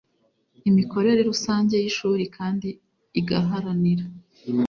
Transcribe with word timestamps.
imikorere 0.69 1.21
rusange 1.29 1.75
y 1.83 1.87
ishuri 1.91 2.23
kandi 2.37 2.69
igaharanira 3.19 4.05